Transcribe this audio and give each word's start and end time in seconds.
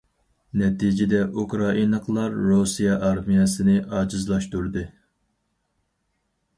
نەتىجىدە: 0.61 1.19
ئۇكرائىنالىقلار 1.41 2.39
رۇسىيە 2.47 2.97
ئارمىيەسىنى 3.09 3.79
ئاجىزلاشتۇردى. 4.01 4.89